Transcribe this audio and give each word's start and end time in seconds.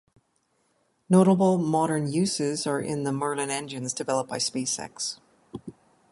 Notable 1.09 1.59
modern 1.59 2.07
uses 2.11 2.65
are 2.65 2.81
in 2.81 3.03
the 3.03 3.11
Merlin 3.11 3.51
engines 3.51 3.93
developed 3.93 4.31
by 4.31 4.39
SpaceX. 4.39 5.19